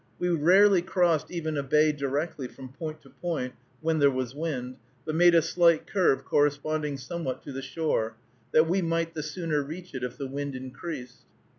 [0.17, 4.77] We rarely crossed even a bay directly, from point to point, when there was wind,
[5.05, 8.15] but made a slight curve corresponding somewhat to the shore,
[8.51, 11.21] that we might the sooner reach it if the wind increased.